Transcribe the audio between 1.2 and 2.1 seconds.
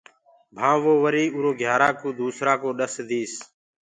اُرو گھيِآرآ ڪوُ